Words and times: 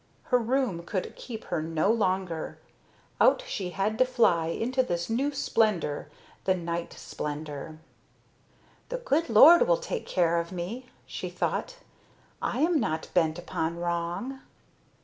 Her 0.33 0.39
room 0.39 0.81
could 0.81 1.15
keep 1.15 1.43
her 1.43 1.61
no 1.61 1.91
longer; 1.91 2.57
out 3.21 3.43
she 3.45 3.69
had 3.69 3.99
to 3.99 4.03
fly 4.05 4.47
into 4.47 4.81
this 4.81 5.11
new 5.11 5.31
splendor, 5.31 6.09
the 6.45 6.55
night 6.55 6.93
splendor. 6.93 7.77
"The 8.89 8.97
good 8.97 9.29
Lord 9.29 9.67
will 9.67 9.77
take 9.77 10.07
care 10.07 10.39
of 10.39 10.51
me," 10.51 10.87
she 11.05 11.29
thought, 11.29 11.75
"I 12.41 12.61
am 12.61 12.79
not 12.79 13.11
bent 13.13 13.37
upon 13.37 13.77
wrong." 13.77 14.39